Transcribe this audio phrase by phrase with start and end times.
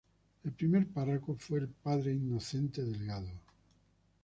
[0.43, 3.29] El primer párroco fue el padre Inocente Delgado.